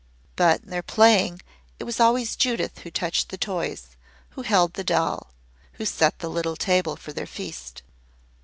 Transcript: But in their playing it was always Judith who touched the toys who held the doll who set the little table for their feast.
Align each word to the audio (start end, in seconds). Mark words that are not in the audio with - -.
But 0.35 0.63
in 0.63 0.71
their 0.71 0.81
playing 0.81 1.43
it 1.77 1.83
was 1.83 1.99
always 1.99 2.35
Judith 2.35 2.79
who 2.79 2.89
touched 2.89 3.29
the 3.29 3.37
toys 3.37 3.89
who 4.29 4.41
held 4.41 4.73
the 4.73 4.83
doll 4.83 5.27
who 5.73 5.85
set 5.85 6.17
the 6.17 6.27
little 6.27 6.55
table 6.55 6.95
for 6.95 7.13
their 7.13 7.27
feast. 7.27 7.83